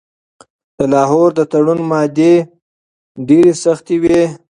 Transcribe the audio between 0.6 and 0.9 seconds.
د